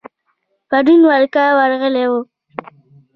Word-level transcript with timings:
پرون 0.69 1.01
ور 1.09 1.23
کره 1.33 1.51
ورغلی 1.57 2.05
وم. 2.09 2.23